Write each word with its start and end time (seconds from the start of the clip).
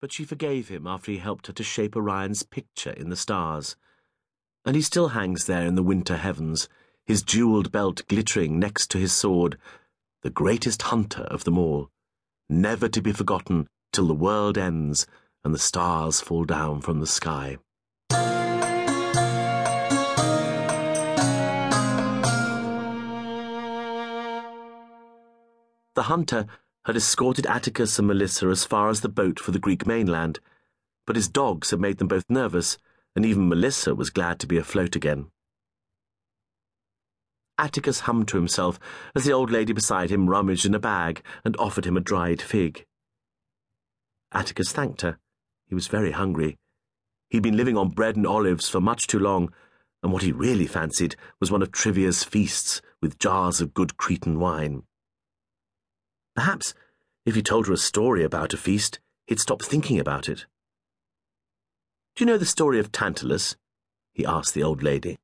But 0.00 0.12
she 0.12 0.24
forgave 0.24 0.68
him 0.68 0.86
after 0.86 1.10
he 1.10 1.18
helped 1.18 1.48
her 1.48 1.52
to 1.52 1.64
shape 1.64 1.96
Orion's 1.96 2.44
picture 2.44 2.92
in 2.92 3.10
the 3.10 3.16
stars. 3.16 3.76
And 4.64 4.76
he 4.76 4.82
still 4.82 5.08
hangs 5.08 5.46
there 5.46 5.66
in 5.66 5.74
the 5.74 5.82
winter 5.82 6.16
heavens, 6.16 6.68
his 7.04 7.22
jewelled 7.22 7.72
belt 7.72 8.06
glittering 8.06 8.58
next 8.60 8.90
to 8.92 8.98
his 8.98 9.12
sword, 9.12 9.58
the 10.22 10.30
greatest 10.30 10.82
hunter 10.82 11.22
of 11.22 11.44
them 11.44 11.58
all, 11.58 11.90
never 12.48 12.88
to 12.88 13.02
be 13.02 13.12
forgotten 13.12 13.66
till 13.92 14.06
the 14.06 14.14
world 14.14 14.56
ends 14.56 15.06
and 15.42 15.54
the 15.54 15.58
stars 15.58 16.20
fall 16.20 16.44
down 16.44 16.80
from 16.80 17.00
the 17.00 17.06
sky. 17.06 17.58
The 25.94 26.04
hunter 26.04 26.46
had 26.88 26.96
escorted 26.96 27.44
Atticus 27.44 27.98
and 27.98 28.08
Melissa 28.08 28.48
as 28.48 28.64
far 28.64 28.88
as 28.88 29.02
the 29.02 29.10
boat 29.10 29.38
for 29.38 29.50
the 29.50 29.58
Greek 29.58 29.86
mainland, 29.86 30.40
but 31.06 31.16
his 31.16 31.28
dogs 31.28 31.70
had 31.70 31.80
made 31.80 31.98
them 31.98 32.08
both 32.08 32.24
nervous, 32.30 32.78
and 33.14 33.26
even 33.26 33.46
Melissa 33.46 33.94
was 33.94 34.08
glad 34.08 34.38
to 34.40 34.46
be 34.46 34.56
afloat 34.56 34.96
again. 34.96 35.26
Atticus 37.58 38.00
hummed 38.00 38.26
to 38.28 38.38
himself 38.38 38.80
as 39.14 39.24
the 39.24 39.34
old 39.34 39.50
lady 39.50 39.74
beside 39.74 40.08
him 40.08 40.30
rummaged 40.30 40.64
in 40.64 40.74
a 40.74 40.78
bag 40.78 41.20
and 41.44 41.54
offered 41.58 41.84
him 41.84 41.98
a 41.98 42.00
dried 42.00 42.40
fig. 42.40 42.86
Atticus 44.32 44.72
thanked 44.72 45.02
her. 45.02 45.18
He 45.66 45.74
was 45.74 45.88
very 45.88 46.12
hungry. 46.12 46.56
He'd 47.28 47.42
been 47.42 47.58
living 47.58 47.76
on 47.76 47.90
bread 47.90 48.16
and 48.16 48.26
olives 48.26 48.70
for 48.70 48.80
much 48.80 49.06
too 49.06 49.18
long, 49.18 49.52
and 50.02 50.10
what 50.10 50.22
he 50.22 50.32
really 50.32 50.66
fancied 50.66 51.16
was 51.38 51.50
one 51.50 51.60
of 51.60 51.70
Trivia's 51.70 52.24
feasts 52.24 52.80
with 53.02 53.18
jars 53.18 53.60
of 53.60 53.74
good 53.74 53.98
Cretan 53.98 54.40
wine. 54.40 54.84
Perhaps, 56.38 56.72
if 57.26 57.34
he 57.34 57.42
told 57.42 57.66
her 57.66 57.72
a 57.72 57.76
story 57.76 58.22
about 58.22 58.54
a 58.54 58.56
feast, 58.56 59.00
he'd 59.26 59.40
stop 59.40 59.60
thinking 59.60 59.98
about 59.98 60.28
it. 60.28 60.46
Do 62.14 62.22
you 62.22 62.26
know 62.26 62.38
the 62.38 62.46
story 62.46 62.78
of 62.78 62.92
Tantalus? 62.92 63.56
he 64.12 64.24
asked 64.24 64.54
the 64.54 64.62
old 64.62 64.80
lady. 64.80 65.18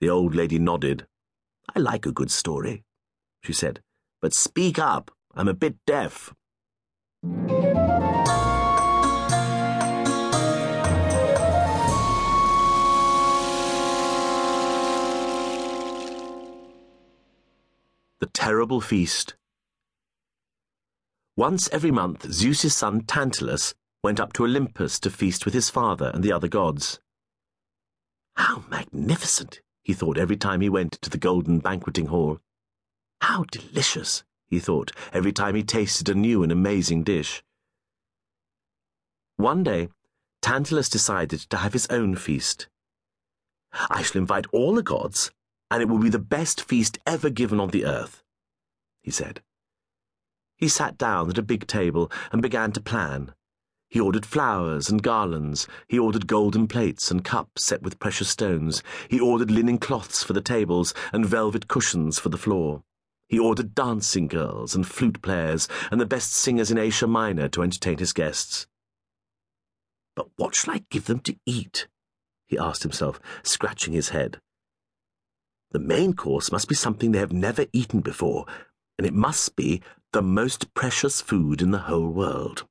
The 0.00 0.08
old 0.08 0.34
lady 0.34 0.58
nodded. 0.58 1.06
I 1.76 1.80
like 1.80 2.06
a 2.06 2.12
good 2.12 2.30
story, 2.30 2.82
she 3.42 3.52
said, 3.52 3.82
but 4.22 4.32
speak 4.32 4.78
up. 4.78 5.10
I'm 5.34 5.48
a 5.48 5.52
bit 5.52 5.76
deaf. 5.84 6.32
The 18.20 18.30
Terrible 18.32 18.80
Feast 18.80 19.34
once 21.40 21.70
every 21.72 21.90
month, 21.90 22.30
Zeus's 22.30 22.76
son 22.76 23.00
Tantalus 23.00 23.72
went 24.04 24.20
up 24.20 24.34
to 24.34 24.44
Olympus 24.44 25.00
to 25.00 25.08
feast 25.08 25.46
with 25.46 25.54
his 25.54 25.70
father 25.70 26.10
and 26.12 26.22
the 26.22 26.30
other 26.30 26.48
gods. 26.48 27.00
How 28.36 28.64
magnificent, 28.68 29.62
he 29.82 29.94
thought 29.94 30.18
every 30.18 30.36
time 30.36 30.60
he 30.60 30.68
went 30.68 31.00
to 31.00 31.08
the 31.08 31.16
golden 31.16 31.58
banqueting 31.58 32.08
hall. 32.08 32.40
How 33.22 33.44
delicious, 33.50 34.22
he 34.48 34.58
thought 34.58 34.92
every 35.14 35.32
time 35.32 35.54
he 35.54 35.62
tasted 35.62 36.10
a 36.10 36.14
new 36.14 36.42
and 36.42 36.52
amazing 36.52 37.04
dish. 37.04 37.42
One 39.38 39.62
day, 39.62 39.88
Tantalus 40.42 40.90
decided 40.90 41.40
to 41.48 41.56
have 41.56 41.72
his 41.72 41.86
own 41.86 42.16
feast. 42.16 42.68
I 43.88 44.02
shall 44.02 44.20
invite 44.20 44.44
all 44.52 44.74
the 44.74 44.82
gods, 44.82 45.30
and 45.70 45.80
it 45.80 45.88
will 45.88 46.00
be 46.00 46.10
the 46.10 46.18
best 46.18 46.60
feast 46.60 46.98
ever 47.06 47.30
given 47.30 47.58
on 47.58 47.70
the 47.70 47.86
earth, 47.86 48.22
he 49.02 49.10
said. 49.10 49.40
He 50.60 50.68
sat 50.68 50.98
down 50.98 51.30
at 51.30 51.38
a 51.38 51.42
big 51.42 51.66
table 51.66 52.12
and 52.30 52.42
began 52.42 52.70
to 52.72 52.80
plan. 52.82 53.32
He 53.88 53.98
ordered 53.98 54.26
flowers 54.26 54.88
and 54.90 55.02
garlands. 55.02 55.66
He 55.88 55.98
ordered 55.98 56.28
golden 56.28 56.68
plates 56.68 57.10
and 57.10 57.24
cups 57.24 57.64
set 57.64 57.82
with 57.82 57.98
precious 57.98 58.28
stones. 58.28 58.82
He 59.08 59.18
ordered 59.18 59.50
linen 59.50 59.78
cloths 59.78 60.22
for 60.22 60.34
the 60.34 60.42
tables 60.42 60.94
and 61.12 61.26
velvet 61.26 61.66
cushions 61.66 62.20
for 62.20 62.28
the 62.28 62.38
floor. 62.38 62.84
He 63.26 63.38
ordered 63.38 63.74
dancing 63.74 64.28
girls 64.28 64.74
and 64.74 64.86
flute 64.86 65.22
players 65.22 65.66
and 65.90 66.00
the 66.00 66.06
best 66.06 66.32
singers 66.32 66.70
in 66.70 66.78
Asia 66.78 67.06
Minor 67.06 67.48
to 67.48 67.62
entertain 67.62 67.98
his 67.98 68.12
guests. 68.12 68.66
But 70.14 70.28
what 70.36 70.54
shall 70.54 70.74
I 70.74 70.84
give 70.90 71.06
them 71.06 71.20
to 71.20 71.36
eat? 71.46 71.88
he 72.46 72.58
asked 72.58 72.82
himself, 72.82 73.20
scratching 73.42 73.94
his 73.94 74.10
head. 74.10 74.40
The 75.70 75.78
main 75.78 76.14
course 76.14 76.52
must 76.52 76.68
be 76.68 76.74
something 76.74 77.12
they 77.12 77.20
have 77.20 77.32
never 77.32 77.66
eaten 77.72 78.00
before, 78.00 78.44
and 78.98 79.06
it 79.06 79.14
must 79.14 79.54
be 79.54 79.80
the 80.12 80.22
most 80.22 80.74
precious 80.74 81.20
food 81.20 81.62
in 81.62 81.70
the 81.70 81.86
whole 81.86 82.08
world. 82.08 82.66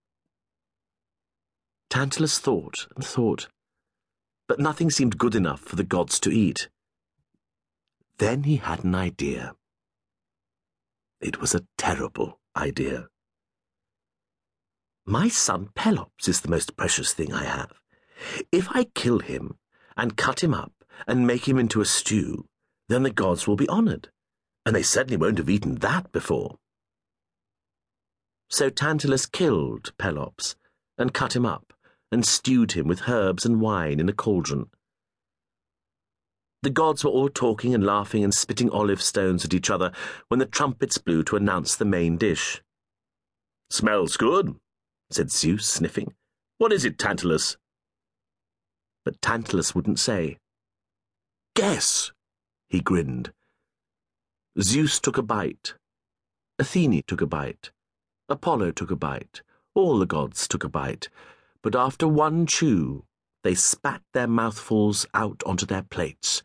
Tantalus 1.89 2.37
thought 2.37 2.87
and 2.95 3.05
thought, 3.05 3.47
but 4.47 4.59
nothing 4.59 4.89
seemed 4.89 5.17
good 5.17 5.35
enough 5.35 5.61
for 5.61 5.75
the 5.75 5.83
gods 5.83 6.19
to 6.19 6.31
eat. 6.31 6.69
Then 8.17 8.43
he 8.43 8.57
had 8.57 8.83
an 8.83 8.93
idea. 8.93 9.53
It 11.21 11.39
was 11.39 11.55
a 11.55 11.65
terrible 11.77 12.39
idea. 12.55 13.07
My 15.05 15.29
son 15.29 15.69
Pelops 15.75 16.27
is 16.27 16.41
the 16.41 16.49
most 16.49 16.75
precious 16.75 17.13
thing 17.13 17.33
I 17.33 17.45
have. 17.45 17.71
If 18.51 18.67
I 18.71 18.83
kill 18.83 19.19
him 19.19 19.57
and 19.95 20.17
cut 20.17 20.43
him 20.43 20.53
up 20.53 20.73
and 21.07 21.25
make 21.25 21.47
him 21.47 21.57
into 21.57 21.81
a 21.81 21.85
stew, 21.85 22.45
then 22.89 23.03
the 23.03 23.11
gods 23.11 23.47
will 23.47 23.55
be 23.55 23.69
honoured 23.69 24.09
and 24.65 24.75
they 24.75 24.83
certainly 24.83 25.17
won't 25.17 25.37
have 25.37 25.49
eaten 25.49 25.75
that 25.75 26.11
before. 26.11 26.57
So 28.49 28.69
Tantalus 28.69 29.25
killed 29.25 29.93
Pelops, 29.97 30.55
and 30.97 31.13
cut 31.13 31.35
him 31.35 31.45
up, 31.45 31.73
and 32.11 32.25
stewed 32.25 32.71
him 32.73 32.87
with 32.87 33.07
herbs 33.07 33.45
and 33.45 33.61
wine 33.61 33.99
in 33.99 34.09
a 34.09 34.13
cauldron. 34.13 34.69
The 36.61 36.69
gods 36.69 37.03
were 37.05 37.11
all 37.11 37.29
talking 37.29 37.73
and 37.73 37.85
laughing 37.85 38.23
and 38.23 38.33
spitting 38.33 38.69
olive 38.69 39.01
stones 39.01 39.45
at 39.45 39.53
each 39.53 39.69
other 39.69 39.93
when 40.27 40.39
the 40.39 40.45
trumpets 40.45 40.97
blew 40.97 41.23
to 41.23 41.37
announce 41.37 41.75
the 41.75 41.85
main 41.85 42.17
dish. 42.17 42.61
Smells 43.69 44.17
good, 44.17 44.55
said 45.09 45.31
Zeus, 45.31 45.65
sniffing. 45.65 46.13
What 46.57 46.73
is 46.73 46.83
it, 46.83 46.97
Tantalus? 46.97 47.55
But 49.05 49.21
Tantalus 49.21 49.73
wouldn't 49.73 49.99
say. 49.99 50.37
Guess, 51.55 52.11
he 52.67 52.81
grinned. 52.81 53.31
Zeus 54.59 54.99
took 54.99 55.17
a 55.17 55.23
bite. 55.23 55.75
Athene 56.57 57.01
took 57.07 57.21
a 57.21 57.27
bite. 57.27 57.71
Apollo 58.29 58.71
took 58.71 58.91
a 58.91 58.95
bite. 58.95 59.41
All 59.73 59.97
the 59.97 60.05
gods 60.05 60.47
took 60.47 60.63
a 60.63 60.69
bite. 60.69 61.09
But 61.63 61.75
after 61.75 62.07
one 62.07 62.45
chew, 62.45 63.05
they 63.43 63.55
spat 63.55 64.01
their 64.13 64.27
mouthfuls 64.27 65.05
out 65.13 65.41
onto 65.45 65.65
their 65.65 65.81
plates. 65.83 66.43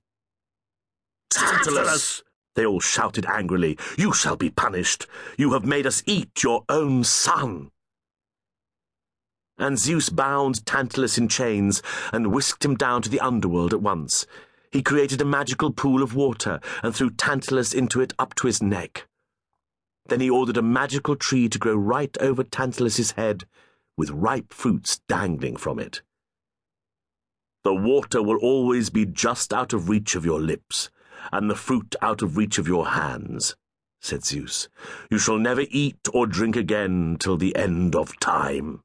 Tantalus! 1.30 2.22
They 2.54 2.64
all 2.64 2.80
shouted 2.80 3.26
angrily. 3.26 3.76
You 3.98 4.12
shall 4.12 4.36
be 4.36 4.50
punished. 4.50 5.06
You 5.36 5.52
have 5.52 5.66
made 5.66 5.86
us 5.86 6.02
eat 6.06 6.42
your 6.42 6.64
own 6.68 7.04
son. 7.04 7.70
And 9.58 9.78
Zeus 9.78 10.08
bound 10.08 10.64
Tantalus 10.64 11.18
in 11.18 11.28
chains 11.28 11.82
and 12.12 12.32
whisked 12.32 12.64
him 12.64 12.76
down 12.76 13.02
to 13.02 13.10
the 13.10 13.20
underworld 13.20 13.72
at 13.72 13.82
once. 13.82 14.26
He 14.70 14.82
created 14.82 15.20
a 15.20 15.24
magical 15.24 15.72
pool 15.72 16.02
of 16.02 16.14
water 16.14 16.60
and 16.82 16.94
threw 16.94 17.10
Tantalus 17.10 17.74
into 17.74 18.00
it 18.00 18.12
up 18.18 18.34
to 18.36 18.46
his 18.46 18.62
neck. 18.62 19.06
Then 20.06 20.20
he 20.20 20.28
ordered 20.28 20.56
a 20.56 20.62
magical 20.62 21.16
tree 21.16 21.48
to 21.48 21.58
grow 21.58 21.74
right 21.74 22.16
over 22.18 22.44
Tantalus's 22.44 23.12
head, 23.12 23.44
with 23.96 24.10
ripe 24.10 24.52
fruits 24.52 25.00
dangling 25.08 25.56
from 25.56 25.78
it. 25.78 26.02
The 27.62 27.74
water 27.74 28.22
will 28.22 28.36
always 28.36 28.90
be 28.90 29.06
just 29.06 29.52
out 29.52 29.72
of 29.72 29.88
reach 29.88 30.14
of 30.14 30.24
your 30.24 30.40
lips, 30.40 30.90
and 31.32 31.48
the 31.48 31.54
fruit 31.54 31.96
out 32.02 32.20
of 32.20 32.36
reach 32.36 32.58
of 32.58 32.68
your 32.68 32.88
hands, 32.88 33.56
said 34.02 34.24
Zeus. 34.24 34.68
You 35.10 35.18
shall 35.18 35.38
never 35.38 35.64
eat 35.70 36.08
or 36.12 36.26
drink 36.26 36.56
again 36.56 37.16
till 37.18 37.38
the 37.38 37.56
end 37.56 37.96
of 37.96 38.20
time. 38.20 38.82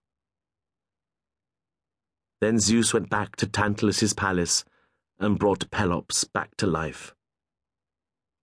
Then 2.39 2.60
Zeus 2.60 2.94
went 2.94 3.10
back 3.10 3.36
to 3.38 3.48
Tantalus's 3.48 4.13
palace 4.13 4.63
and 5.19 5.38
brought 5.38 5.69
Pelops 5.72 6.24
back 6.24 6.56
to 6.56 6.65
life. 6.65 7.13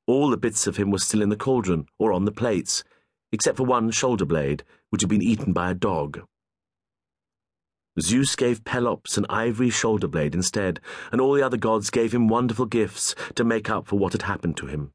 All 0.07 0.31
the 0.31 0.37
bits 0.37 0.67
of 0.67 0.77
him 0.77 0.91
were 0.91 0.99
still 0.99 1.23
in 1.23 1.31
the 1.31 1.37
cauldron 1.37 1.89
or 1.99 2.13
on 2.13 2.25
the 2.25 2.33
plates, 2.33 2.85
except 3.33 3.57
for 3.57 3.65
one 3.65 3.91
shoulder 3.91 4.25
blade, 4.25 4.63
which 4.91 5.03
had 5.03 5.11
been 5.11 5.23
eaten 5.23 5.53
by 5.53 5.71
a 5.71 5.75
dog. 5.75 6.23
Zeus 7.99 8.37
gave 8.37 8.65
Pelops 8.65 9.17
an 9.17 9.27
ivory 9.29 9.71
shoulder 9.71 10.07
blade 10.07 10.35
instead, 10.35 10.81
and 11.11 11.21
all 11.21 11.33
the 11.33 11.43
other 11.43 11.57
gods 11.57 11.91
gave 11.91 12.13
him 12.13 12.29
wonderful 12.29 12.67
gifts 12.67 13.15
to 13.35 13.45
make 13.45 13.71
up 13.71 13.87
for 13.87 13.99
what 13.99 14.13
had 14.13 14.23
happened 14.23 14.57
to 14.59 14.67
him. 14.67 14.93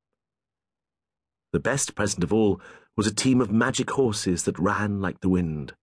The 1.51 1.59
best 1.59 1.95
present 1.95 2.23
of 2.23 2.31
all 2.31 2.61
was 2.95 3.07
a 3.07 3.13
team 3.13 3.41
of 3.41 3.51
magic 3.51 3.89
horses 3.91 4.43
that 4.43 4.59
ran 4.59 5.01
like 5.01 5.19
the 5.19 5.29
wind. 5.29 5.73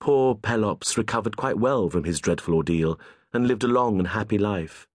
Poor 0.00 0.34
Pelops 0.36 0.96
recovered 0.96 1.36
quite 1.36 1.58
well 1.58 1.90
from 1.90 2.04
his 2.04 2.20
dreadful 2.20 2.54
ordeal 2.54 2.98
and 3.32 3.48
lived 3.48 3.64
a 3.64 3.68
long 3.68 3.98
and 3.98 4.08
happy 4.08 4.38
life. 4.38 4.86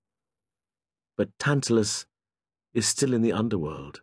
But 1.18 1.38
Tantalus 1.38 2.06
is 2.74 2.88
still 2.88 3.14
in 3.14 3.22
the 3.22 3.34
underworld, 3.34 4.02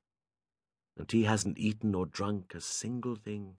and 0.97 1.11
he 1.11 1.25
hasn't 1.25 1.59
eaten 1.59 1.95
or 1.95 2.07
drunk 2.07 2.55
a 2.55 2.61
single 2.61 3.17
thing. 3.17 3.57